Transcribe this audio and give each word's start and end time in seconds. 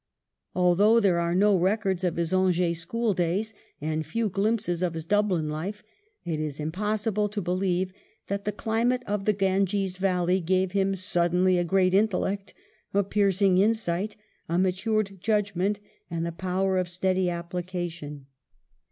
Although 0.55 0.99
there 0.99 1.19
are 1.19 1.35
no 1.35 1.55
records 1.55 2.03
of 2.03 2.15
his 2.15 2.33
Angers 2.33 2.79
school 2.79 3.13
days 3.13 3.53
and 3.79 4.03
few 4.03 4.29
glimpses 4.29 4.81
of 4.81 4.95
his 4.95 5.05
Dublin 5.05 5.47
life, 5.47 5.83
it 6.25 6.39
is 6.39 6.59
impossible 6.59 7.29
to 7.29 7.39
believe 7.39 7.93
that 8.25 8.43
the 8.43 8.51
climate 8.51 9.03
of 9.05 9.25
the 9.25 9.33
Ganges 9.33 9.97
Valley 9.97 10.39
gave 10.39 10.71
him 10.71 10.95
suddenly 10.95 11.59
a 11.59 11.63
great 11.63 11.93
intellect, 11.93 12.55
a 12.95 13.03
piercing 13.03 13.59
insight, 13.59 14.15
a 14.49 14.57
matured 14.57 15.19
judgment, 15.21 15.79
and 16.09 16.25
the 16.25 16.31
power 16.31 16.79
of 16.79 16.89
steady 16.89 17.29
application. 17.29 18.25